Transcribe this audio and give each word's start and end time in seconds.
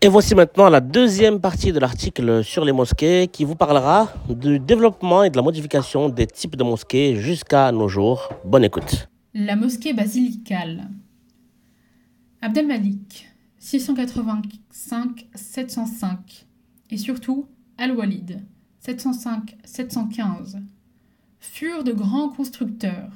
Et 0.00 0.06
voici 0.06 0.36
maintenant 0.36 0.68
la 0.68 0.80
deuxième 0.80 1.40
partie 1.40 1.72
de 1.72 1.80
l'article 1.80 2.44
sur 2.44 2.64
les 2.64 2.70
mosquées 2.70 3.26
qui 3.26 3.44
vous 3.44 3.56
parlera 3.56 4.12
du 4.28 4.60
développement 4.60 5.24
et 5.24 5.30
de 5.30 5.34
la 5.34 5.42
modification 5.42 6.08
des 6.08 6.28
types 6.28 6.54
de 6.54 6.62
mosquées 6.62 7.16
jusqu'à 7.16 7.72
nos 7.72 7.88
jours. 7.88 8.28
Bonne 8.44 8.62
écoute. 8.62 9.08
La 9.34 9.56
mosquée 9.56 9.94
basilicale. 9.94 10.88
Abdelmalik, 12.40 13.28
685-705, 13.60 16.44
et 16.92 16.96
surtout 16.96 17.48
Al-Walid, 17.76 18.44
705-715, 18.86 20.62
furent 21.40 21.82
de 21.82 21.92
grands 21.92 22.28
constructeurs. 22.28 23.10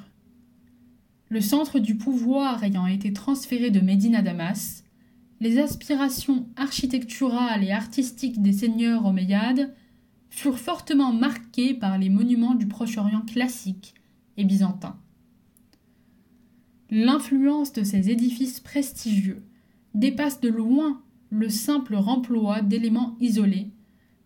Le 1.29 1.39
centre 1.39 1.79
du 1.79 1.95
pouvoir 1.95 2.61
ayant 2.65 2.87
été 2.87 3.13
transféré 3.13 3.71
de 3.71 3.79
Médine 3.79 4.15
à 4.15 4.21
Damas, 4.21 4.82
les 5.43 5.59
aspirations 5.59 6.47
architecturales 6.55 7.65
et 7.65 7.71
artistiques 7.71 8.41
des 8.41 8.53
seigneurs 8.53 9.05
omeyyades 9.05 9.73
furent 10.29 10.57
fortement 10.57 11.11
marquées 11.11 11.73
par 11.73 11.97
les 11.97 12.07
monuments 12.07 12.55
du 12.55 12.65
Proche-Orient 12.65 13.23
classique 13.23 13.93
et 14.37 14.45
byzantin. 14.45 14.97
L'influence 16.89 17.73
de 17.73 17.83
ces 17.83 18.09
édifices 18.09 18.61
prestigieux 18.61 19.43
dépasse 19.93 20.39
de 20.39 20.47
loin 20.47 21.01
le 21.29 21.49
simple 21.49 21.95
remploi 21.95 22.61
d'éléments 22.61 23.17
isolés, 23.19 23.69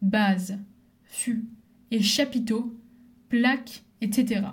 bases, 0.04 0.60
fûts 1.04 1.48
et 1.90 2.04
chapiteaux, 2.04 2.78
plaques, 3.30 3.86
etc. 4.02 4.44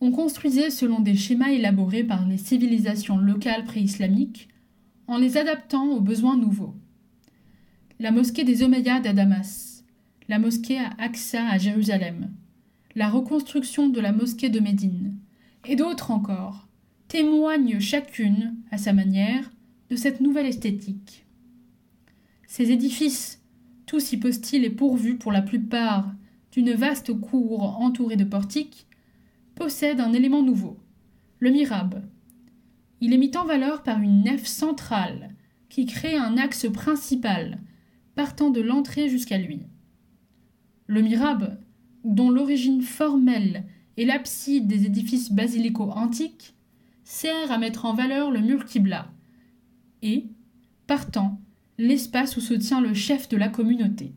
On 0.00 0.10
construisait 0.10 0.70
selon 0.70 1.00
des 1.00 1.16
schémas 1.16 1.50
élaborés 1.50 2.02
par 2.02 2.26
les 2.26 2.38
civilisations 2.38 3.18
locales 3.18 3.64
préislamiques 3.64 4.48
en 5.12 5.18
les 5.18 5.36
adaptant 5.36 5.90
aux 5.90 6.00
besoins 6.00 6.38
nouveaux. 6.38 6.74
La 8.00 8.12
mosquée 8.12 8.44
des 8.44 8.62
Omeyyades 8.62 9.06
à 9.06 9.12
Damas, 9.12 9.84
la 10.26 10.38
mosquée 10.38 10.78
à 10.78 10.88
Aqsa 10.96 11.46
à 11.48 11.58
Jérusalem, 11.58 12.32
la 12.94 13.10
reconstruction 13.10 13.90
de 13.90 14.00
la 14.00 14.12
mosquée 14.12 14.48
de 14.48 14.58
Médine, 14.58 15.14
et 15.66 15.76
d'autres 15.76 16.12
encore, 16.12 16.66
témoignent 17.08 17.78
chacune, 17.78 18.56
à 18.70 18.78
sa 18.78 18.94
manière, 18.94 19.50
de 19.90 19.96
cette 19.96 20.22
nouvelle 20.22 20.46
esthétique. 20.46 21.26
Ces 22.46 22.70
édifices, 22.70 23.42
tous 23.84 24.12
hypostyles 24.12 24.64
et 24.64 24.70
pourvus 24.70 25.16
pour 25.16 25.30
la 25.30 25.42
plupart 25.42 26.10
d'une 26.52 26.72
vaste 26.72 27.12
cour 27.12 27.78
entourée 27.82 28.16
de 28.16 28.24
portiques, 28.24 28.86
possèdent 29.56 30.00
un 30.00 30.14
élément 30.14 30.42
nouveau, 30.42 30.78
le 31.38 31.50
mirabe. 31.50 32.02
Il 33.04 33.12
est 33.12 33.18
mis 33.18 33.36
en 33.36 33.44
valeur 33.44 33.82
par 33.82 34.00
une 34.00 34.22
nef 34.22 34.46
centrale 34.46 35.34
qui 35.68 35.86
crée 35.86 36.16
un 36.16 36.36
axe 36.36 36.70
principal 36.72 37.58
partant 38.14 38.50
de 38.50 38.60
l'entrée 38.60 39.08
jusqu'à 39.08 39.38
lui. 39.38 39.62
Le 40.86 41.02
mirabe, 41.02 41.58
dont 42.04 42.30
l'origine 42.30 42.80
formelle 42.80 43.64
est 43.96 44.04
l'abside 44.04 44.68
des 44.68 44.86
édifices 44.86 45.32
basilicaux 45.32 45.90
antiques, 45.90 46.54
sert 47.02 47.50
à 47.50 47.58
mettre 47.58 47.86
en 47.86 47.94
valeur 47.94 48.30
le 48.30 48.38
mur 48.38 48.66
Qibla 48.66 49.10
et, 50.02 50.28
partant, 50.86 51.40
l'espace 51.78 52.36
où 52.36 52.40
se 52.40 52.54
tient 52.54 52.80
le 52.80 52.94
chef 52.94 53.28
de 53.28 53.36
la 53.36 53.48
communauté. 53.48 54.12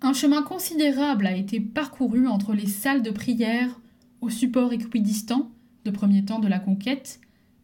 Un 0.00 0.14
chemin 0.14 0.42
considérable 0.42 1.28
a 1.28 1.36
été 1.36 1.60
parcouru 1.60 2.26
entre 2.26 2.54
les 2.54 2.66
salles 2.66 3.04
de 3.04 3.12
prière 3.12 3.80
au 4.20 4.30
support 4.30 4.72
équidistant, 4.72 5.52
de 5.88 5.96
premier 5.96 6.22
temps 6.24 6.38
de 6.38 6.48
la 6.48 6.58
conquête, 6.58 7.20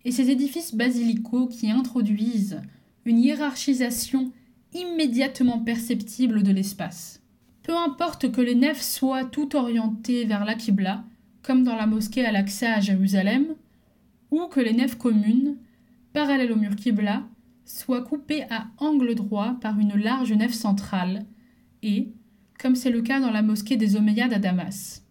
et 0.07 0.13
ces 0.13 0.31
édifices 0.31 0.75
basilicaux 0.75 1.47
qui 1.47 1.71
introduisent 1.71 2.63
une 3.05 3.19
hiérarchisation 3.19 4.33
immédiatement 4.73 5.59
perceptible 5.59 6.43
de 6.43 6.53
l'espace. 6.53 7.23
Peu 7.63 7.77
importe 7.77 8.33
que 8.33 8.41
les 8.41 8.55
nefs 8.55 8.83
soient 8.83 9.25
tout 9.25 9.57
orientées 9.57 10.25
vers 10.25 10.45
la 10.45 10.55
Qibla, 10.55 11.05
comme 11.43 11.65
dans 11.65 11.77
la 11.77 11.87
mosquée 11.87 12.25
Al-Aqsa 12.25 12.75
à 12.75 12.81
Jérusalem, 12.81 13.47
ou 14.31 14.47
que 14.47 14.61
les 14.61 14.73
nefs 14.73 14.97
communes, 14.97 15.57
parallèles 16.15 16.53
au 16.53 16.57
mur 16.57 16.77
Qibla, 16.77 17.23
soient 17.67 18.03
coupées 18.03 18.45
à 18.51 18.67
angle 18.79 19.15
droit 19.15 19.57
par 19.61 19.79
une 19.79 19.97
large 19.97 20.33
nef 20.33 20.53
centrale, 20.53 21.27
et, 21.83 22.09
comme 22.59 22.75
c'est 22.75 22.91
le 22.91 23.03
cas 23.03 23.21
dans 23.21 23.31
la 23.31 23.43
mosquée 23.43 23.77
des 23.77 23.97
Omeyyades 23.97 24.33
à 24.33 24.39
Damas. 24.39 25.03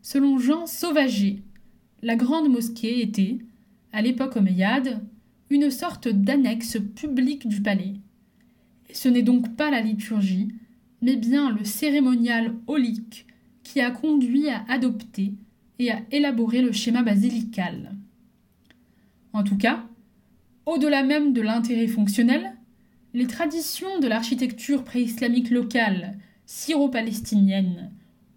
Selon 0.00 0.38
Jean 0.38 0.64
Sauvager, 0.66 1.42
la 2.02 2.16
grande 2.16 2.48
mosquée 2.48 3.02
était, 3.02 3.38
à 3.92 4.02
l'époque 4.02 4.36
omeyyade, 4.36 5.00
une 5.50 5.70
sorte 5.70 6.08
d'annexe 6.08 6.78
publique 6.94 7.48
du 7.48 7.62
palais. 7.62 7.94
Ce 8.92 9.08
n'est 9.08 9.22
donc 9.22 9.56
pas 9.56 9.70
la 9.70 9.80
liturgie, 9.80 10.48
mais 11.02 11.16
bien 11.16 11.50
le 11.50 11.64
cérémonial 11.64 12.54
holique 12.66 13.26
qui 13.62 13.80
a 13.80 13.90
conduit 13.90 14.48
à 14.48 14.64
adopter 14.68 15.34
et 15.78 15.90
à 15.90 16.00
élaborer 16.10 16.62
le 16.62 16.72
schéma 16.72 17.02
basilical. 17.02 17.92
En 19.32 19.44
tout 19.44 19.56
cas, 19.56 19.84
au-delà 20.66 21.02
même 21.02 21.32
de 21.32 21.40
l'intérêt 21.40 21.86
fonctionnel, 21.86 22.52
les 23.14 23.26
traditions 23.26 24.00
de 24.00 24.08
l'architecture 24.08 24.84
préislamique 24.84 25.50
locale, 25.50 26.18
syro-palestinienne, 26.46 27.90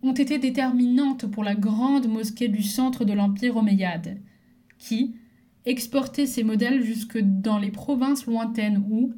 ont 0.03 0.13
été 0.13 0.37
déterminantes 0.39 1.25
pour 1.27 1.43
la 1.43 1.55
grande 1.55 2.07
mosquée 2.07 2.47
du 2.47 2.63
centre 2.63 3.05
de 3.05 3.13
l'Empire 3.13 3.57
omeyyade, 3.57 4.19
qui 4.77 5.15
exportait 5.65 6.25
ses 6.25 6.43
modèles 6.43 6.83
jusque 6.83 7.19
dans 7.19 7.59
les 7.59 7.71
provinces 7.71 8.25
lointaines 8.25 8.83
où, 8.89 9.13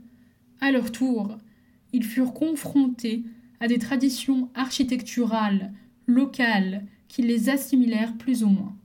à 0.59 0.71
leur 0.71 0.91
tour, 0.91 1.37
ils 1.93 2.03
furent 2.03 2.33
confrontés 2.33 3.23
à 3.59 3.67
des 3.67 3.79
traditions 3.79 4.49
architecturales 4.55 5.73
locales 6.05 6.85
qui 7.07 7.21
les 7.21 7.49
assimilèrent 7.49 8.17
plus 8.17 8.43
ou 8.43 8.49
moins. 8.49 8.75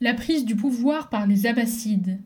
La 0.00 0.14
prise 0.14 0.46
du 0.46 0.56
pouvoir 0.56 1.10
par 1.10 1.26
les 1.26 1.46
Abbassides 1.46 2.20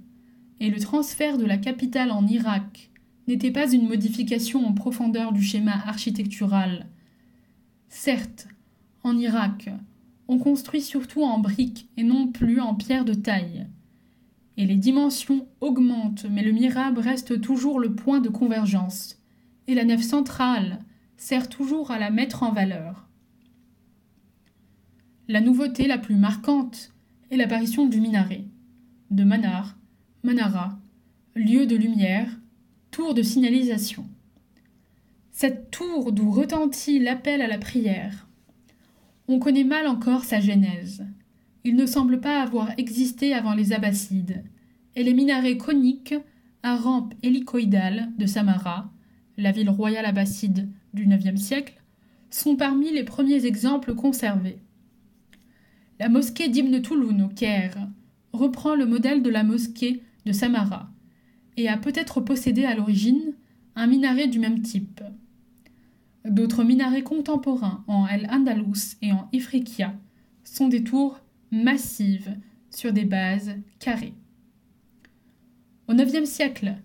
et 0.60 0.70
le 0.70 0.78
transfert 0.78 1.38
de 1.38 1.44
la 1.44 1.58
capitale 1.58 2.12
en 2.12 2.24
Irak 2.26 2.90
n'étaient 3.26 3.50
pas 3.50 3.72
une 3.72 3.88
modification 3.88 4.66
en 4.66 4.72
profondeur 4.72 5.32
du 5.32 5.42
schéma 5.42 5.74
architectural. 5.86 6.86
Certes, 7.88 8.48
en 9.02 9.16
Irak, 9.16 9.70
on 10.28 10.38
construit 10.38 10.82
surtout 10.82 11.22
en 11.22 11.38
briques 11.38 11.88
et 11.96 12.02
non 12.02 12.28
plus 12.28 12.60
en 12.60 12.74
pierre 12.74 13.04
de 13.04 13.14
taille 13.14 13.66
et 14.56 14.66
les 14.66 14.76
dimensions 14.76 15.46
augmentent, 15.60 16.26
mais 16.30 16.42
le 16.42 16.52
mirabe 16.52 16.98
reste 16.98 17.40
toujours 17.40 17.80
le 17.80 17.94
point 17.94 18.20
de 18.20 18.28
convergence, 18.28 19.20
et 19.66 19.74
la 19.74 19.84
nef 19.84 20.02
centrale 20.02 20.78
sert 21.16 21.48
toujours 21.48 21.90
à 21.90 21.98
la 21.98 22.10
mettre 22.10 22.42
en 22.42 22.52
valeur. 22.52 23.08
La 25.26 25.40
nouveauté 25.40 25.86
la 25.86 25.98
plus 25.98 26.16
marquante 26.16 26.92
est 27.30 27.36
l'apparition 27.36 27.86
du 27.86 28.00
minaret, 28.00 28.44
de 29.10 29.24
manar, 29.24 29.76
manara, 30.22 30.78
lieu 31.34 31.66
de 31.66 31.76
lumière, 31.76 32.28
tour 32.94 33.14
de 33.14 33.22
signalisation. 33.22 34.06
Cette 35.32 35.70
tour 35.70 36.12
d'où 36.12 36.30
retentit 36.30 37.00
l'appel 37.00 37.42
à 37.42 37.48
la 37.48 37.58
prière. 37.58 38.28
On 39.26 39.38
connaît 39.38 39.64
mal 39.64 39.86
encore 39.88 40.24
sa 40.24 40.40
genèse 40.40 41.04
il 41.64 41.76
ne 41.76 41.86
semble 41.86 42.20
pas 42.20 42.42
avoir 42.42 42.78
existé 42.78 43.32
avant 43.32 43.54
les 43.54 43.72
Abbassides, 43.72 44.44
et 44.96 45.02
les 45.02 45.14
minarets 45.14 45.56
coniques 45.56 46.14
à 46.62 46.76
rampe 46.76 47.14
hélicoïdale 47.22 48.10
de 48.18 48.26
Samara, 48.26 48.92
la 49.38 49.50
ville 49.50 49.70
royale 49.70 50.04
abbasside 50.04 50.68
du 50.92 51.04
IXe 51.04 51.40
siècle, 51.40 51.82
sont 52.30 52.54
parmi 52.54 52.92
les 52.92 53.02
premiers 53.02 53.46
exemples 53.46 53.94
conservés. 53.94 54.58
La 55.98 56.08
mosquée 56.08 56.48
d'Ibn 56.48 56.82
Touloun 56.82 57.22
au 57.22 57.28
Caire 57.28 57.88
reprend 58.32 58.74
le 58.74 58.86
modèle 58.86 59.22
de 59.22 59.30
la 59.30 59.42
mosquée 59.42 60.02
de 60.26 60.32
Samara 60.32 60.93
et 61.56 61.68
a 61.68 61.76
peut-être 61.76 62.20
possédé 62.20 62.64
à 62.64 62.74
l'origine 62.74 63.34
un 63.76 63.86
minaret 63.86 64.28
du 64.28 64.38
même 64.38 64.62
type. 64.62 65.00
D'autres 66.24 66.64
minarets 66.64 67.02
contemporains 67.02 67.84
en 67.86 68.06
El-Andalus 68.06 68.96
et 69.02 69.12
en 69.12 69.28
Ifriqiya 69.32 69.94
sont 70.42 70.68
des 70.68 70.82
tours 70.82 71.20
massive 71.50 72.36
sur 72.70 72.92
des 72.92 73.04
bases 73.04 73.56
carrées. 73.78 74.14
Au 75.86 75.92
IXe 75.92 76.28
siècle, 76.28 76.76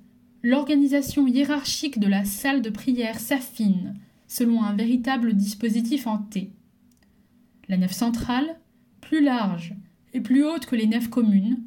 l'organisation 0.43 1.25
hiérarchique 1.27 1.99
de 1.99 2.07
la 2.07 2.25
salle 2.25 2.61
de 2.61 2.69
prière 2.69 3.19
s'affine 3.19 3.95
selon 4.27 4.63
un 4.63 4.75
véritable 4.75 5.33
dispositif 5.33 6.05
en 6.05 6.17
T. 6.17 6.51
La 7.67 7.77
nef 7.77 7.91
centrale, 7.91 8.59
plus 9.01 9.23
large 9.23 9.73
et 10.13 10.21
plus 10.21 10.45
haute 10.45 10.65
que 10.65 10.75
les 10.75 10.87
nefs 10.87 11.09
communes, 11.09 11.63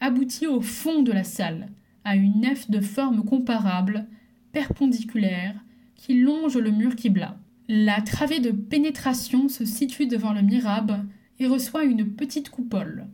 aboutit 0.00 0.46
au 0.46 0.60
fond 0.60 1.02
de 1.02 1.12
la 1.12 1.24
salle, 1.24 1.70
à 2.04 2.16
une 2.16 2.40
nef 2.40 2.70
de 2.70 2.80
forme 2.80 3.24
comparable, 3.24 4.06
perpendiculaire, 4.52 5.54
qui 5.96 6.20
longe 6.20 6.56
le 6.56 6.70
mur 6.70 6.96
Qibla. 6.96 7.38
La 7.68 8.02
travée 8.02 8.40
de 8.40 8.50
pénétration 8.50 9.48
se 9.48 9.64
situe 9.64 10.06
devant 10.06 10.32
le 10.32 10.42
mirabe 10.42 11.04
et 11.38 11.46
reçoit 11.46 11.84
une 11.84 12.14
petite 12.14 12.50
coupole. 12.50 13.06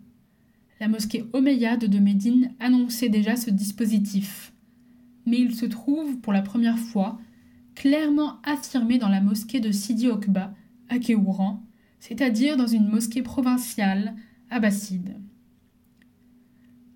la 0.81 0.89
mosquée 0.89 1.25
omeyyade 1.35 1.85
de 1.85 1.99
Médine 1.99 2.53
annonçait 2.59 3.11
déjà 3.11 3.37
ce 3.37 3.51
dispositif. 3.51 4.53
Mais 5.27 5.39
il 5.39 5.55
se 5.55 5.67
trouve, 5.67 6.19
pour 6.21 6.33
la 6.33 6.41
première 6.41 6.79
fois, 6.79 7.19
clairement 7.75 8.39
affirmé 8.45 8.97
dans 8.99 9.11
la 9.11 9.21
mosquée 9.21 9.61
de 9.61 9.71
Sidi 9.71 10.09
Okba, 10.09 10.55
à 10.89 10.99
Kéouran, 10.99 11.63
c'est-à-dire 12.01 12.57
dans 12.57 12.67
une 12.67 12.89
mosquée 12.89 13.23
provinciale 13.23 14.15
abbasside. 14.51 15.17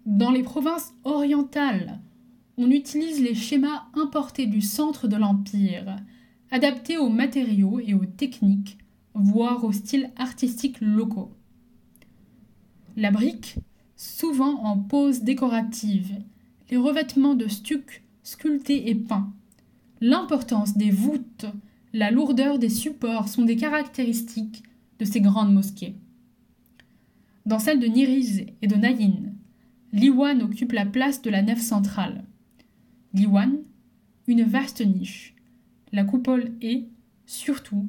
Dans 0.07 0.31
les 0.31 0.43
provinces 0.43 0.93
orientales, 1.05 1.99
on 2.59 2.71
utilise 2.71 3.23
les 3.23 3.35
schémas 3.35 3.85
importés 3.95 4.47
du 4.47 4.61
centre 4.61 5.09
de 5.09 5.17
l'Empire, 5.17 5.97
adaptés 6.51 6.99
aux 6.99 7.09
matériaux 7.09 7.81
et 7.81 7.95
aux 7.95 8.05
techniques, 8.05 8.77
voire 9.15 9.65
aux 9.65 9.73
styles 9.73 10.11
artistiques 10.17 10.81
locaux. 10.83 11.33
La 12.97 13.11
brique, 13.11 13.57
souvent 13.97 14.63
en 14.65 14.79
pose 14.79 15.23
décorative, 15.23 16.13
les 16.71 16.77
revêtements 16.77 17.35
de 17.35 17.49
stuc 17.49 18.05
sculptés 18.23 18.91
et 18.91 18.95
peints, 18.95 19.33
l'importance 20.03 20.77
des 20.77 20.91
voûtes, 20.91 21.47
la 21.95 22.11
lourdeur 22.11 22.59
des 22.59 22.69
supports 22.69 23.29
sont 23.29 23.45
des 23.45 23.57
caractéristiques 23.57 24.65
de 24.99 25.05
ces 25.07 25.21
grandes 25.23 25.53
mosquées. 25.53 25.95
Dans 27.47 27.59
celle 27.59 27.81
de 27.81 27.87
Niriz 27.87 28.47
et 28.63 28.67
de 28.67 28.75
Nayin, 28.75 29.34
l'iwan 29.95 30.43
occupe 30.43 30.73
la 30.73 30.87
place 30.87 31.23
de 31.23 31.31
la 31.31 31.41
nef 31.41 31.61
centrale. 31.61 32.25
L'iwan, 33.13 33.59
une 34.27 34.43
vaste 34.43 34.85
niche. 34.85 35.37
La 35.93 36.03
coupole 36.03 36.51
et, 36.61 36.89
surtout, 37.27 37.89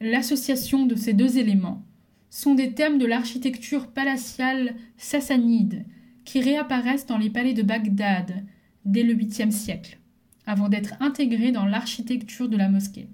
l'association 0.00 0.86
de 0.86 0.94
ces 0.94 1.12
deux 1.12 1.38
éléments 1.38 1.84
sont 2.30 2.54
des 2.54 2.72
thèmes 2.74 2.98
de 2.98 3.06
l'architecture 3.06 3.88
palatiale 3.88 4.76
sassanide 4.96 5.84
qui 6.24 6.40
réapparaissent 6.40 7.06
dans 7.06 7.18
les 7.18 7.30
palais 7.30 7.54
de 7.54 7.64
Bagdad 7.64 8.44
dès 8.84 9.02
le 9.02 9.14
8e 9.14 9.50
siècle, 9.50 9.98
avant 10.46 10.68
d'être 10.68 10.94
intégrés 11.00 11.50
dans 11.50 11.66
l'architecture 11.66 12.48
de 12.48 12.56
la 12.56 12.68
mosquée. 12.68 13.08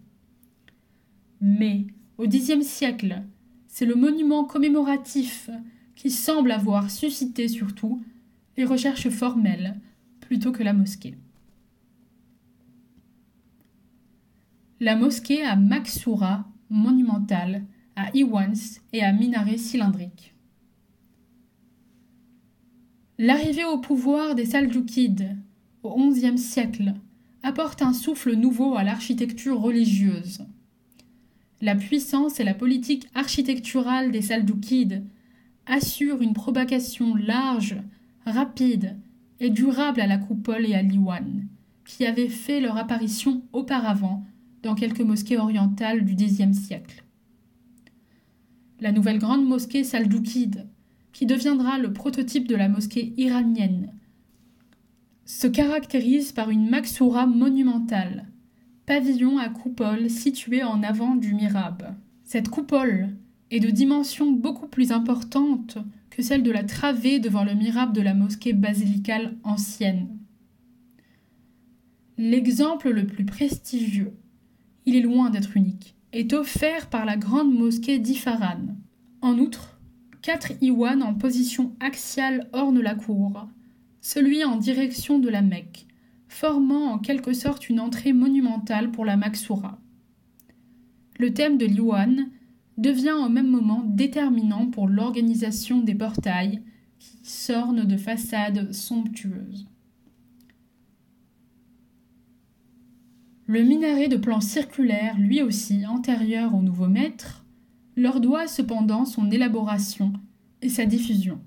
Mais, 1.40 1.86
au 2.18 2.26
Xe 2.26 2.60
siècle, 2.60 3.22
c'est 3.66 3.86
le 3.86 3.94
monument 3.94 4.44
commémoratif 4.44 5.48
qui 5.94 6.10
semble 6.10 6.50
avoir 6.50 6.90
suscité 6.90 7.48
surtout 7.48 8.02
les 8.56 8.64
recherches 8.64 9.08
formelles 9.08 9.80
plutôt 10.20 10.52
que 10.52 10.62
la 10.62 10.72
mosquée. 10.72 11.16
La 14.80 14.96
mosquée 14.96 15.42
à 15.42 15.56
Maksoura, 15.56 16.46
monumentale, 16.68 17.64
à 17.96 18.10
Iwans 18.14 18.80
et 18.92 19.02
à 19.02 19.12
minaret 19.12 19.56
cylindrique. 19.56 20.34
L'arrivée 23.18 23.64
au 23.64 23.78
pouvoir 23.78 24.34
des 24.34 24.44
Seljoukides 24.44 25.36
au 25.82 26.10
XIe 26.10 26.36
siècle 26.36 26.94
apporte 27.42 27.80
un 27.80 27.94
souffle 27.94 28.34
nouveau 28.34 28.74
à 28.74 28.84
l'architecture 28.84 29.58
religieuse. 29.60 30.44
La 31.62 31.74
puissance 31.74 32.38
et 32.38 32.44
la 32.44 32.52
politique 32.52 33.08
architecturale 33.14 34.10
des 34.10 34.20
Seljoukides 34.20 35.04
assurent 35.64 36.20
une 36.20 36.34
propagation 36.34 37.14
large, 37.14 37.76
rapide 38.26 38.96
et 39.40 39.50
durable 39.50 40.00
à 40.00 40.06
la 40.06 40.18
coupole 40.18 40.66
et 40.66 40.74
à 40.74 40.82
l'iwan, 40.82 41.46
qui 41.84 42.04
avaient 42.04 42.28
fait 42.28 42.60
leur 42.60 42.76
apparition 42.76 43.42
auparavant 43.52 44.24
dans 44.62 44.74
quelques 44.74 45.00
mosquées 45.00 45.38
orientales 45.38 46.04
du 46.04 46.14
Xe 46.14 46.52
siècle. 46.52 47.04
La 48.80 48.92
nouvelle 48.92 49.18
grande 49.18 49.46
mosquée 49.46 49.84
saldoukide, 49.84 50.66
qui 51.12 51.24
deviendra 51.24 51.78
le 51.78 51.92
prototype 51.92 52.46
de 52.46 52.56
la 52.56 52.68
mosquée 52.68 53.14
iranienne, 53.16 53.92
se 55.24 55.46
caractérise 55.46 56.32
par 56.32 56.50
une 56.50 56.68
maxoura 56.68 57.26
monumentale, 57.26 58.26
pavillon 58.84 59.38
à 59.38 59.48
coupole 59.48 60.10
situé 60.10 60.62
en 60.62 60.82
avant 60.82 61.16
du 61.16 61.34
mirab. 61.34 61.94
Cette 62.24 62.48
coupole 62.48 63.08
est 63.50 63.60
de 63.60 63.70
dimension 63.70 64.30
beaucoup 64.30 64.68
plus 64.68 64.92
importante 64.92 65.78
celle 66.22 66.42
de 66.42 66.50
la 66.50 66.64
travée 66.64 67.18
devant 67.20 67.44
le 67.44 67.54
mirab 67.54 67.92
de 67.92 68.00
la 68.00 68.14
mosquée 68.14 68.52
basilicale 68.52 69.36
ancienne. 69.44 70.18
L'exemple 72.18 72.90
le 72.90 73.06
plus 73.06 73.24
prestigieux 73.24 74.14
il 74.86 74.94
est 74.94 75.00
loin 75.00 75.30
d'être 75.30 75.56
unique, 75.56 75.96
est 76.12 76.32
offert 76.32 76.88
par 76.88 77.04
la 77.04 77.16
grande 77.16 77.52
mosquée 77.52 77.98
d'Ifaran. 77.98 78.76
En 79.20 79.38
outre, 79.38 79.78
quatre 80.22 80.52
iwan 80.62 81.02
en 81.02 81.14
position 81.14 81.74
axiale 81.80 82.48
ornent 82.52 82.80
la 82.80 82.94
cour, 82.94 83.48
celui 84.00 84.44
en 84.44 84.56
direction 84.56 85.18
de 85.18 85.28
la 85.28 85.42
Mecque, 85.42 85.86
formant 86.28 86.92
en 86.92 86.98
quelque 86.98 87.32
sorte 87.32 87.68
une 87.68 87.80
entrée 87.80 88.12
monumentale 88.12 88.92
pour 88.92 89.04
la 89.04 89.16
Maksoura. 89.16 89.78
Le 91.18 91.34
thème 91.34 91.58
de 91.58 91.66
l'iwan 91.66 92.30
devient 92.76 93.14
au 93.24 93.28
même 93.28 93.48
moment 93.48 93.82
déterminant 93.86 94.66
pour 94.66 94.88
l'organisation 94.88 95.80
des 95.80 95.94
portails 95.94 96.62
qui 96.98 97.18
s'ornent 97.22 97.84
de 97.84 97.96
façades 97.96 98.72
somptueuses. 98.72 99.66
Le 103.46 103.62
minaret 103.62 104.08
de 104.08 104.16
plan 104.16 104.40
circulaire, 104.40 105.16
lui 105.18 105.40
aussi 105.40 105.86
antérieur 105.86 106.54
au 106.54 106.62
nouveau 106.62 106.88
maître, 106.88 107.44
leur 107.96 108.20
doit 108.20 108.48
cependant 108.48 109.04
son 109.04 109.30
élaboration 109.30 110.12
et 110.62 110.68
sa 110.68 110.84
diffusion. 110.84 111.40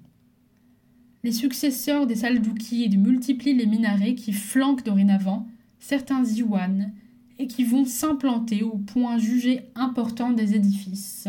Les 1.24 1.34
successeurs 1.34 2.08
des 2.08 2.16
Saldoukides 2.16 2.98
multiplient 2.98 3.54
les 3.54 3.66
minarets 3.66 4.16
qui 4.16 4.32
flanquent 4.32 4.86
dorénavant 4.86 5.46
certains 5.80 6.24
iwan 6.24 6.94
et 7.40 7.48
qui 7.48 7.64
vont 7.64 7.86
s'implanter 7.86 8.64
au 8.64 8.78
point 8.78 9.18
jugé 9.18 9.72
important 9.74 10.32
des 10.32 10.56
édifices. 10.56 11.28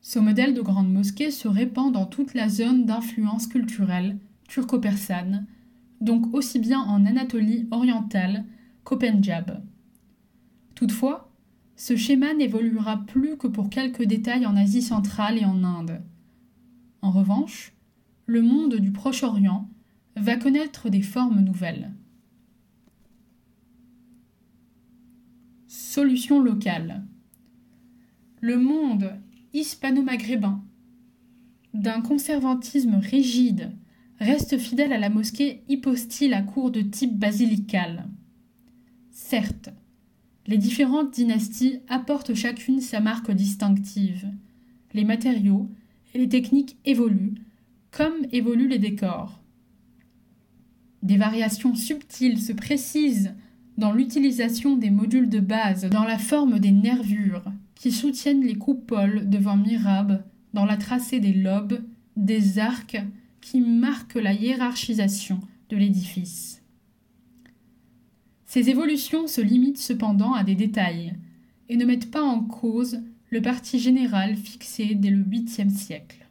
Ce 0.00 0.18
modèle 0.18 0.54
de 0.54 0.62
grande 0.62 0.90
mosquée 0.90 1.30
se 1.30 1.48
répand 1.48 1.92
dans 1.92 2.06
toute 2.06 2.32
la 2.32 2.48
zone 2.48 2.86
d'influence 2.86 3.46
culturelle 3.46 4.18
turco-persane, 4.48 5.46
donc 6.00 6.32
aussi 6.32 6.60
bien 6.60 6.80
en 6.80 7.04
Anatolie 7.04 7.66
orientale 7.70 8.46
qu'au 8.84 8.96
Pendjab. 8.96 9.62
Toutefois, 10.74 11.30
ce 11.76 11.96
schéma 11.96 12.32
n'évoluera 12.34 13.04
plus 13.04 13.36
que 13.36 13.48
pour 13.48 13.68
quelques 13.68 14.04
détails 14.04 14.46
en 14.46 14.56
Asie 14.56 14.80
centrale 14.80 15.38
et 15.38 15.44
en 15.44 15.62
Inde. 15.64 16.00
En 17.02 17.10
revanche, 17.10 17.74
le 18.26 18.42
monde 18.42 18.76
du 18.76 18.92
Proche-Orient 18.92 19.68
va 20.16 20.36
connaître 20.36 20.88
des 20.88 21.02
formes 21.02 21.40
nouvelles. 21.40 21.92
Solution 25.98 26.38
locale. 26.38 27.02
Le 28.40 28.56
monde 28.56 29.14
hispano-maghrébin, 29.52 30.62
d'un 31.74 32.00
conservantisme 32.02 33.00
rigide 33.02 33.72
reste 34.20 34.58
fidèle 34.58 34.92
à 34.92 34.98
la 34.98 35.08
mosquée 35.08 35.64
hypostyle 35.68 36.34
à 36.34 36.42
cour 36.42 36.70
de 36.70 36.82
type 36.82 37.18
basilical. 37.18 38.06
Certes, 39.10 39.70
les 40.46 40.56
différentes 40.56 41.10
dynasties 41.10 41.80
apportent 41.88 42.34
chacune 42.34 42.80
sa 42.80 43.00
marque 43.00 43.32
distinctive. 43.32 44.30
Les 44.94 45.04
matériaux 45.04 45.68
et 46.14 46.18
les 46.18 46.28
techniques 46.28 46.76
évoluent, 46.84 47.42
comme 47.90 48.24
évoluent 48.30 48.68
les 48.68 48.78
décors. 48.78 49.42
Des 51.02 51.16
variations 51.16 51.74
subtiles 51.74 52.40
se 52.40 52.52
précisent 52.52 53.34
dans 53.78 53.92
l'utilisation 53.92 54.76
des 54.76 54.90
modules 54.90 55.30
de 55.30 55.38
base, 55.38 55.88
dans 55.88 56.02
la 56.02 56.18
forme 56.18 56.58
des 56.58 56.72
nervures 56.72 57.44
qui 57.76 57.92
soutiennent 57.92 58.42
les 58.42 58.56
coupoles 58.56 59.30
devant 59.30 59.56
mirab, 59.56 60.24
dans 60.52 60.64
la 60.64 60.76
tracée 60.76 61.20
des 61.20 61.32
lobes, 61.32 61.80
des 62.16 62.58
arcs 62.58 63.00
qui 63.40 63.60
marque 63.60 64.16
la 64.16 64.32
hiérarchisation 64.32 65.40
de 65.70 65.76
l'édifice. 65.76 66.60
Ces 68.46 68.68
évolutions 68.68 69.28
se 69.28 69.40
limitent 69.40 69.78
cependant 69.78 70.32
à 70.32 70.42
des 70.42 70.56
détails 70.56 71.14
et 71.68 71.76
ne 71.76 71.84
mettent 71.84 72.10
pas 72.10 72.22
en 72.22 72.40
cause 72.40 73.00
le 73.30 73.40
parti 73.40 73.78
général 73.78 74.36
fixé 74.36 74.96
dès 74.96 75.10
le 75.10 75.22
8e 75.22 75.70
siècle. 75.70 76.26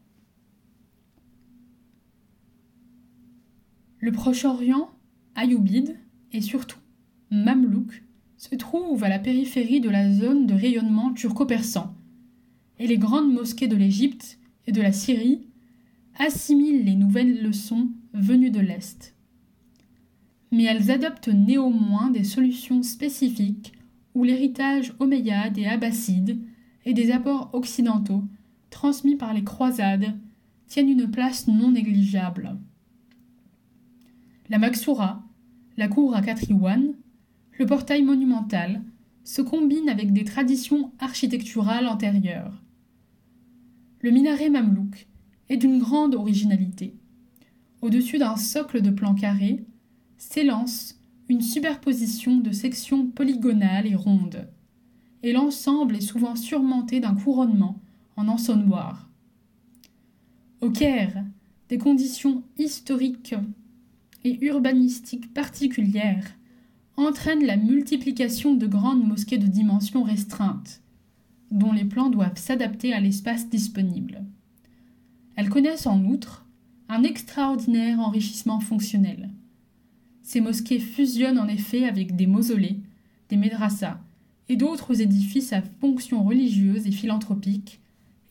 Le 4.00 4.12
Proche-Orient, 4.12 4.90
Ayoubide 5.36 5.98
et 6.34 6.42
surtout 6.42 6.80
Mamelouk 7.32 8.04
se 8.38 8.56
trouve 8.56 9.04
à 9.04 9.10
la 9.10 9.20
périphérie 9.20 9.82
de 9.82 9.90
la 9.90 10.12
zone 10.12 10.46
de 10.46 10.54
rayonnement 10.54 11.14
turco-persan, 11.14 11.96
et 12.80 12.88
les 12.88 12.98
grandes 12.98 13.32
mosquées 13.32 13.68
de 13.68 13.76
l'Égypte 13.76 14.40
et 14.68 14.72
de 14.72 14.82
la 14.82 14.92
Syrie 14.92 15.42
assimilent 16.20 16.86
les 16.86 16.96
nouvelles 16.96 17.44
leçons 17.44 17.90
venues 18.14 18.52
de 18.52 18.60
l'Est. 18.60 19.16
Mais 20.52 20.64
elles 20.64 20.92
adoptent 20.92 21.28
néanmoins 21.28 22.10
des 22.10 22.24
solutions 22.24 22.84
spécifiques 22.84 23.74
où 24.14 24.24
l'héritage 24.24 24.94
omeyyade 25.00 25.58
et 25.58 25.68
abbasside 25.68 26.40
et 26.86 26.94
des 26.94 27.12
apports 27.12 27.50
occidentaux 27.54 28.24
transmis 28.70 29.16
par 29.16 29.34
les 29.34 29.44
croisades, 29.44 30.16
tiennent 30.68 30.90
une 30.90 31.10
place 31.10 31.48
non 31.48 31.72
négligeable. 31.72 32.58
La 34.50 34.58
Maxoura, 34.58 35.24
la 35.78 35.88
cour 35.88 36.16
à 36.16 36.22
Katriwan, 36.22 36.94
le 37.58 37.66
portail 37.66 38.04
monumental 38.04 38.84
se 39.24 39.42
combinent 39.42 39.90
avec 39.90 40.14
des 40.14 40.24
traditions 40.24 40.92
architecturales 41.00 41.88
antérieures. 41.88 42.64
Le 44.00 44.12
minaret 44.12 44.50
mamelouk 44.50 45.08
est 45.50 45.58
d'une 45.58 45.80
grande 45.80 46.16
originalité. 46.16 46.96
Au-dessus 47.82 48.20
d'un 48.20 48.38
socle 48.38 48.82
de 48.82 48.90
plan 48.90 49.16
carré 49.16 49.66
s'élance 50.18 51.00
une 51.30 51.42
superposition 51.42 52.38
de 52.38 52.52
sections 52.52 53.08
polygonales 53.08 53.88
et 53.88 53.96
rondes, 53.96 54.48
et 55.24 55.34
l'ensemble 55.34 55.96
est 55.96 56.02
souvent 56.02 56.36
surmonté 56.36 57.00
d'un 57.00 57.16
couronnement 57.16 57.82
en 58.16 58.28
encensoir. 58.28 59.10
Au 60.62 60.70
Caire, 60.70 61.24
des 61.70 61.78
conditions 61.78 62.44
historiques 62.58 63.36
et 64.24 64.44
urbanistiques 64.46 65.34
particulières 65.34 66.38
entraînent 66.98 67.46
la 67.46 67.58
multiplication 67.58 68.56
de 68.56 68.68
grandes 68.68 69.08
mosquées 69.08 69.38
de 69.38 69.48
dimensions 69.48 70.04
restreintes, 70.04 70.82
dont 71.52 71.72
les 71.72 71.86
plans 71.86 72.10
doivent 72.10 72.38
s'adapter 72.38 72.94
à 72.94 73.00
l'espace 73.00 73.48
disponible. 73.50 74.24
Elles 75.36 75.50
connaissent 75.50 75.88
en 75.88 76.04
outre 76.06 76.46
un 76.90 77.04
extraordinaire 77.04 78.00
enrichissement 78.00 78.60
fonctionnel. 78.60 79.30
Ces 80.24 80.42
mosquées 80.42 80.80
fusionnent 80.80 81.40
en 81.40 81.48
effet 81.48 81.86
avec 81.86 82.16
des 82.16 82.28
mausolées, 82.28 82.80
des 83.30 83.38
médrassas 83.38 84.00
et 84.50 84.56
d'autres 84.56 85.02
édifices 85.02 85.54
à 85.54 85.62
fonction 85.62 86.24
religieuse 86.24 86.88
et 86.88 86.92
philanthropique 86.92 87.80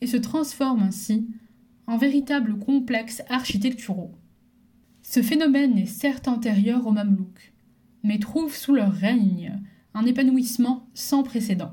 et 0.00 0.06
se 0.06 0.16
transforment 0.16 0.82
ainsi 0.82 1.26
en 1.86 1.96
véritables 1.96 2.58
complexes 2.58 3.22
architecturaux. 3.28 4.12
Ce 5.02 5.22
phénomène 5.22 5.78
est 5.78 5.86
certes 5.86 6.26
antérieur 6.26 6.86
aux 6.86 6.92
Mamelouks, 6.92 7.52
mais 8.06 8.18
trouve 8.18 8.54
sous 8.54 8.72
leur 8.72 8.92
règne 8.92 9.60
un 9.92 10.06
épanouissement 10.06 10.88
sans 10.94 11.24
précédent. 11.24 11.72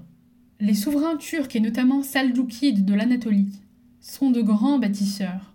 Les 0.60 0.74
souverains 0.74 1.18
turcs 1.18 1.56
et 1.56 1.60
notamment 1.60 2.02
Saldoukides 2.02 2.86
de 2.86 2.94
l'Anatolie 2.96 3.52
sont 4.02 4.32
de 4.32 4.42
grands 4.42 4.80
bâtisseurs. 4.80 5.54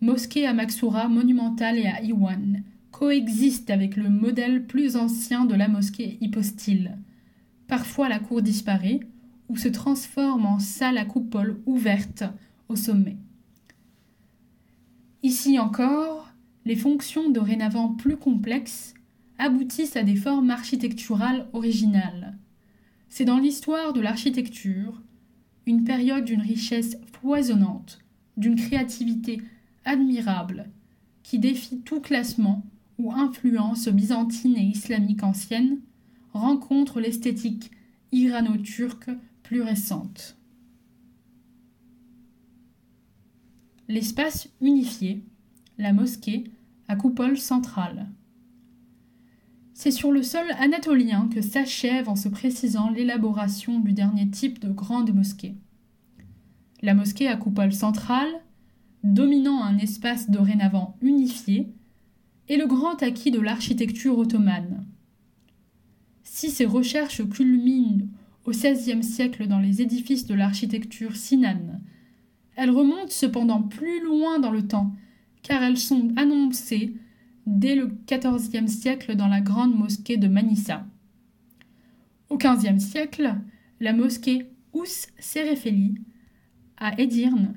Mosquée 0.00 0.46
à 0.46 0.54
Maxoura, 0.54 1.08
monumentale 1.08 1.78
et 1.78 1.86
à 1.86 2.02
Iwan 2.02 2.62
coexistent 2.92 3.70
avec 3.70 3.96
le 3.96 4.08
modèle 4.08 4.66
plus 4.66 4.96
ancien 4.96 5.44
de 5.44 5.54
la 5.54 5.68
mosquée 5.68 6.16
hypostyle. 6.20 6.96
Parfois 7.66 8.08
la 8.08 8.20
cour 8.20 8.40
disparaît 8.40 9.00
ou 9.48 9.56
se 9.56 9.68
transforme 9.68 10.46
en 10.46 10.60
salle 10.60 10.96
à 10.96 11.04
coupole 11.04 11.60
ouverte 11.66 12.24
au 12.68 12.76
sommet. 12.76 13.16
Ici 15.22 15.58
encore, 15.58 16.32
les 16.64 16.76
fonctions 16.76 17.30
dorénavant 17.30 17.88
plus 17.88 18.16
complexes 18.16 18.94
aboutissent 19.38 19.96
à 19.96 20.02
des 20.02 20.16
formes 20.16 20.50
architecturales 20.50 21.48
originales. 21.52 22.38
C'est 23.08 23.24
dans 23.24 23.38
l'histoire 23.38 23.92
de 23.92 24.00
l'architecture 24.00 25.02
une 25.66 25.84
période 25.84 26.24
d'une 26.24 26.40
richesse 26.40 26.98
foisonnante, 27.20 27.98
d'une 28.36 28.56
créativité 28.56 29.40
admirable, 29.84 30.70
qui 31.22 31.38
défie 31.38 31.80
tout 31.80 32.00
classement 32.00 32.64
où 32.98 33.12
influence 33.12 33.88
byzantine 33.88 34.56
et 34.56 34.64
islamique 34.64 35.22
ancienne 35.22 35.78
rencontre 36.32 37.00
l'esthétique 37.00 37.70
irano-turque 38.12 39.10
plus 39.42 39.62
récente. 39.62 40.36
L'espace 43.88 44.48
unifié, 44.60 45.24
la 45.78 45.92
mosquée, 45.92 46.44
à 46.88 46.96
coupole 46.96 47.38
centrale. 47.38 48.08
C'est 49.76 49.90
sur 49.90 50.12
le 50.12 50.22
sol 50.22 50.46
anatolien 50.60 51.28
que 51.34 51.42
s'achève 51.42 52.08
en 52.08 52.14
se 52.14 52.28
précisant 52.28 52.90
l'élaboration 52.90 53.80
du 53.80 53.92
dernier 53.92 54.30
type 54.30 54.60
de 54.60 54.72
grande 54.72 55.12
mosquée. 55.12 55.56
La 56.80 56.94
mosquée 56.94 57.26
à 57.26 57.36
coupole 57.36 57.72
centrale, 57.72 58.30
dominant 59.02 59.64
un 59.64 59.76
espace 59.78 60.30
dorénavant 60.30 60.96
unifié, 61.02 61.74
est 62.48 62.56
le 62.56 62.66
grand 62.66 63.02
acquis 63.02 63.32
de 63.32 63.40
l'architecture 63.40 64.16
ottomane. 64.16 64.86
Si 66.22 66.50
ces 66.50 66.66
recherches 66.66 67.28
culminent 67.28 68.06
au 68.44 68.52
XVIe 68.52 69.02
siècle 69.02 69.48
dans 69.48 69.58
les 69.58 69.82
édifices 69.82 70.26
de 70.26 70.34
l'architecture 70.34 71.16
sinane, 71.16 71.80
elles 72.54 72.70
remontent 72.70 73.10
cependant 73.10 73.62
plus 73.62 74.04
loin 74.04 74.38
dans 74.38 74.52
le 74.52 74.68
temps, 74.68 74.94
car 75.42 75.64
elles 75.64 75.78
sont 75.78 76.12
annoncées 76.16 76.94
dès 77.46 77.74
le 77.74 77.90
XIVe 78.06 78.66
siècle 78.66 79.16
dans 79.16 79.28
la 79.28 79.40
grande 79.40 79.76
mosquée 79.76 80.16
de 80.16 80.28
Manissa. 80.28 80.86
Au 82.30 82.38
XVe 82.38 82.78
siècle, 82.78 83.34
la 83.80 83.92
mosquée 83.92 84.46
Ous 84.72 85.06
Serefeli 85.18 85.94
à 86.76 87.00
Edirne 87.00 87.54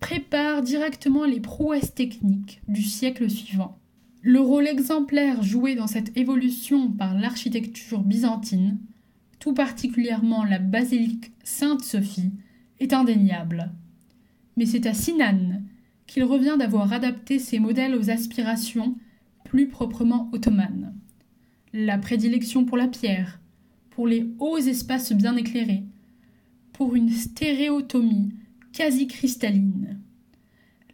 prépare 0.00 0.62
directement 0.62 1.24
les 1.24 1.40
prouesses 1.40 1.94
techniques 1.94 2.60
du 2.68 2.82
siècle 2.82 3.28
suivant. 3.28 3.78
Le 4.22 4.40
rôle 4.40 4.66
exemplaire 4.66 5.42
joué 5.42 5.74
dans 5.74 5.86
cette 5.86 6.16
évolution 6.16 6.90
par 6.90 7.14
l'architecture 7.14 8.02
byzantine, 8.02 8.78
tout 9.38 9.54
particulièrement 9.54 10.44
la 10.44 10.58
basilique 10.58 11.32
Sainte-Sophie, 11.44 12.32
est 12.80 12.92
indéniable. 12.92 13.70
Mais 14.56 14.66
c'est 14.66 14.86
à 14.86 14.94
Sinan 14.94 15.62
qu'il 16.06 16.24
revient 16.24 16.56
d'avoir 16.58 16.92
adapté 16.92 17.38
ses 17.38 17.58
modèles 17.58 17.94
aux 17.94 18.10
aspirations 18.10 18.96
plus 19.48 19.68
proprement 19.68 20.28
ottomanes. 20.32 20.94
La 21.72 21.98
prédilection 21.98 22.64
pour 22.64 22.76
la 22.76 22.88
pierre, 22.88 23.40
pour 23.90 24.06
les 24.06 24.26
hauts 24.38 24.58
espaces 24.58 25.12
bien 25.12 25.36
éclairés, 25.36 25.84
pour 26.72 26.94
une 26.94 27.10
stéréotomie 27.10 28.34
quasi 28.72 29.06
cristalline. 29.06 29.98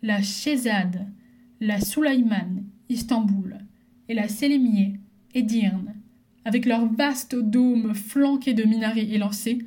La 0.02 0.22
Shezad, 0.22 1.08
la 1.60 1.80
Soulaïman, 1.80 2.64
Istanbul, 2.88 3.58
et 4.08 4.14
la 4.14 4.28
Sélémié, 4.28 4.98
Edirne, 5.34 5.94
avec 6.44 6.66
leurs 6.66 6.86
vastes 6.86 7.36
dômes 7.36 7.94
flanqués 7.94 8.54
de 8.54 8.64
minarets 8.64 9.08
élancés, 9.08 9.58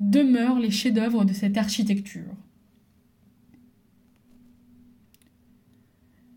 demeurent 0.00 0.58
les 0.58 0.70
chefs-d'œuvre 0.70 1.24
de 1.24 1.32
cette 1.32 1.58
architecture. 1.58 2.34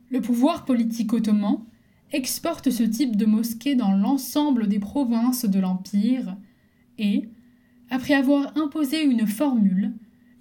Le 0.10 0.22
pouvoir 0.22 0.66
politique 0.66 1.14
ottoman 1.14 1.64
exporte 2.12 2.70
ce 2.70 2.84
type 2.84 3.16
de 3.16 3.26
mosquée 3.26 3.76
dans 3.76 3.92
l'ensemble 3.92 4.68
des 4.68 4.80
provinces 4.80 5.46
de 5.46 5.60
l'Empire 5.60 6.38
et, 6.98 7.30
après 7.90 8.14
avoir 8.14 8.58
imposé 8.58 9.04
une 9.04 9.28
formule, 9.28 9.94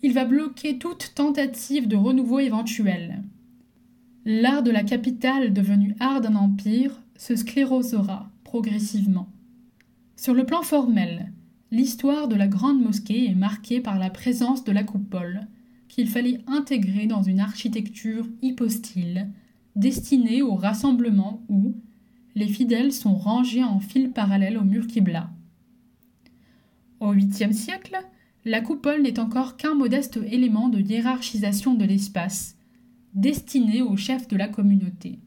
il 0.03 0.13
va 0.13 0.25
bloquer 0.25 0.79
toute 0.79 1.13
tentative 1.15 1.89
de 1.89 1.97
renouveau 1.97 2.39
éventuel. 2.39 3.23
L'art 4.25 4.63
de 4.63 4.71
la 4.71 4.85
capitale 4.85 5.53
devenu 5.53 5.95
art 6.01 6.21
d'un 6.21 6.37
empire 6.37 7.03
se 7.17 7.37
sclérosera 7.37 8.31
progressivement. 8.45 9.29
Sur 10.17 10.35
le 10.35 10.47
plan 10.47 10.63
formel, 10.63 11.33
l'histoire 11.71 12.29
de 12.29 12.37
la 12.37 12.49
grande 12.49 12.81
mosquée 12.81 13.29
est 13.29 13.35
marquée 13.35 13.81
par 13.81 13.99
la 13.99 14.11
présence 14.11 14.65
de 14.65 14.73
la 14.73 14.85
coupole, 14.85 15.47
qu'il 15.89 16.09
fallait 16.09 16.41
intégrer 16.47 17.07
dans 17.07 17.23
une 17.23 17.41
architecture 17.41 18.27
hypostyle, 18.43 19.29
destinée 19.77 20.43
au 20.43 20.55
rassemblement 20.55 21.45
où 21.49 21.75
les 22.35 22.49
fidèles 22.49 22.93
sont 22.93 23.15
rangés 23.15 23.65
en 23.65 23.81
file 23.81 24.11
parallèle 24.11 24.59
au 24.59 24.65
mur 24.65 24.87
Qibla. 24.87 25.31
Au 27.01 27.15
8e 27.15 27.53
siècle, 27.53 27.97
la 28.45 28.61
coupole 28.61 29.03
n'est 29.03 29.21
encore 29.21 29.57
qu'un 29.57 29.75
modeste 29.75 30.19
élément 30.31 30.69
de 30.69 30.81
hiérarchisation 30.81 31.75
de 31.75 31.85
l'espace, 31.85 32.57
destiné 33.15 33.83
au 33.83 33.97
chef 33.97 34.29
de 34.29 34.37
la 34.37 34.49
communauté. 34.49 35.19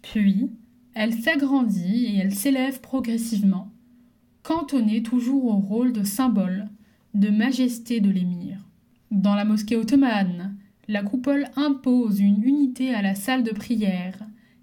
Puis, 0.00 0.50
elle 0.94 1.14
s'agrandit 1.14 2.06
et 2.06 2.16
elle 2.16 2.34
s'élève 2.34 2.80
progressivement, 2.80 3.70
cantonnée 4.42 5.02
toujours 5.02 5.44
au 5.46 5.56
rôle 5.56 5.92
de 5.92 6.02
symbole, 6.02 6.68
de 7.14 7.28
majesté 7.28 8.00
de 8.00 8.10
l'émir. 8.10 8.58
Dans 9.10 9.34
la 9.34 9.44
mosquée 9.44 9.76
ottomane, 9.76 10.51
la 10.88 11.02
coupole 11.02 11.46
impose 11.56 12.20
une 12.20 12.42
unité 12.42 12.94
à 12.94 13.02
la 13.02 13.14
salle 13.14 13.42
de 13.42 13.52
prière 13.52 14.18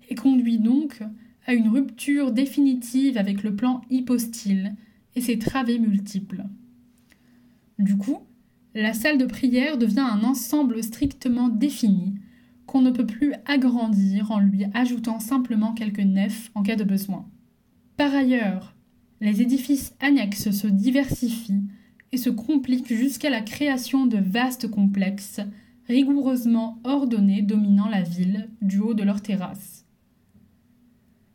et 0.09 0.15
conduit 0.15 0.59
donc 0.59 1.01
à 1.45 1.53
une 1.53 1.69
rupture 1.69 2.31
définitive 2.31 3.17
avec 3.17 3.43
le 3.43 3.55
plan 3.55 3.81
hypostyle 3.89 4.75
et 5.15 5.21
ses 5.21 5.39
travées 5.39 5.79
multiples. 5.79 6.43
Du 7.77 7.97
coup, 7.97 8.19
la 8.75 8.93
salle 8.93 9.17
de 9.17 9.25
prière 9.25 9.77
devient 9.77 9.99
un 9.99 10.23
ensemble 10.23 10.83
strictement 10.83 11.49
défini, 11.49 12.15
qu'on 12.65 12.81
ne 12.81 12.91
peut 12.91 13.05
plus 13.05 13.33
agrandir 13.45 14.31
en 14.31 14.39
lui 14.39 14.65
ajoutant 14.75 15.19
simplement 15.19 15.73
quelques 15.73 15.99
nefs 15.99 16.51
en 16.53 16.61
cas 16.61 16.75
de 16.75 16.83
besoin. 16.83 17.27
Par 17.97 18.13
ailleurs, 18.13 18.75
les 19.21 19.41
édifices 19.41 19.95
annexes 19.99 20.51
se 20.51 20.67
diversifient 20.67 21.63
et 22.11 22.17
se 22.17 22.29
complique 22.29 22.93
jusqu'à 22.93 23.29
la 23.29 23.41
création 23.41 24.05
de 24.05 24.17
vastes 24.17 24.69
complexes 24.69 25.41
rigoureusement 25.89 26.79
ordonnés 26.83 27.41
dominant 27.41 27.89
la 27.89 28.03
ville 28.03 28.49
du 28.61 28.79
haut 28.79 28.93
de 28.93 29.03
leurs 29.03 29.21
terrasses. 29.21 29.85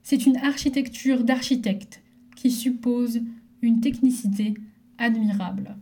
C'est 0.02 0.26
une 0.26 0.36
architecture 0.36 1.24
d'architecte 1.24 2.02
qui 2.36 2.50
suppose 2.50 3.20
une 3.62 3.80
technicité 3.80 4.54
admirable. 4.98 5.76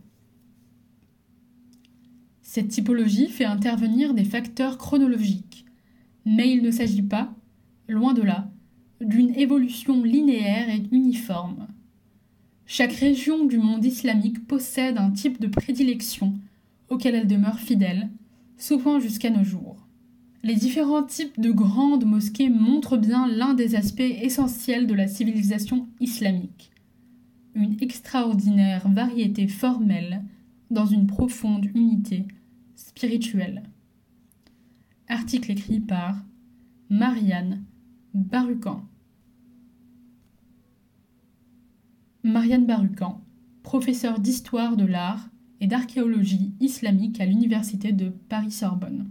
Cette 2.41 2.69
typologie 2.69 3.27
fait 3.27 3.45
intervenir 3.45 4.13
des 4.13 4.23
facteurs 4.23 4.77
chronologiques, 4.77 5.65
mais 6.25 6.51
il 6.51 6.63
ne 6.63 6.71
s'agit 6.71 7.01
pas, 7.03 7.33
loin 7.87 8.13
de 8.13 8.21
là, 8.21 8.49
d'une 9.01 9.35
évolution 9.35 10.03
linéaire 10.03 10.69
et 10.69 10.83
uniforme. 10.91 11.67
Chaque 12.65 12.93
région 12.93 13.45
du 13.45 13.57
monde 13.57 13.83
islamique 13.83 14.47
possède 14.47 14.97
un 14.97 15.11
type 15.11 15.39
de 15.39 15.47
prédilection 15.47 16.33
auquel 16.89 17.15
elle 17.15 17.27
demeure 17.27 17.59
fidèle, 17.59 18.09
souvent 18.57 18.99
jusqu'à 18.99 19.29
nos 19.29 19.43
jours. 19.43 19.87
Les 20.43 20.55
différents 20.55 21.03
types 21.03 21.39
de 21.39 21.51
grandes 21.51 22.05
mosquées 22.05 22.49
montrent 22.49 22.97
bien 22.97 23.27
l'un 23.27 23.53
des 23.53 23.75
aspects 23.75 24.01
essentiels 24.01 24.87
de 24.87 24.93
la 24.93 25.07
civilisation 25.07 25.87
islamique. 26.01 26.71
Une 27.55 27.77
extraordinaire 27.81 28.89
variété 28.89 29.47
formelle 29.47 30.23
dans 30.69 30.85
une 30.85 31.07
profonde 31.07 31.65
unité 31.75 32.27
spirituelle. 32.75 33.63
Article 35.07 35.51
écrit 35.51 35.79
par 35.79 36.17
Marianne 36.89 37.63
Barucan. 38.13 38.83
Marianne 42.23 42.65
Barucan, 42.65 43.21
professeure 43.63 44.19
d'histoire 44.19 44.77
de 44.77 44.85
l'art 44.85 45.29
et 45.63 45.67
d'archéologie 45.67 46.53
islamique 46.59 47.21
à 47.21 47.25
l'Université 47.25 47.93
de 47.93 48.09
Paris-Sorbonne. 48.09 49.09